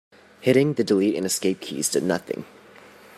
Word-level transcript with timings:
Hitting 0.39 0.73
the 0.73 0.83
delete 0.83 1.15
and 1.15 1.27
escape 1.27 1.61
keys 1.61 1.87
did 1.87 2.01
nothing. 2.01 2.43